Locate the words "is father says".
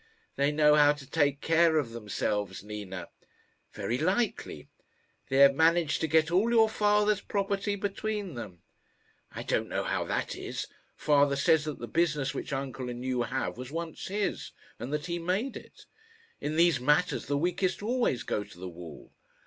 10.35-11.65